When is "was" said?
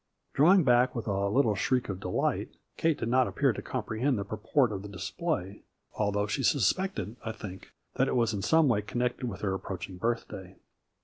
8.15-8.33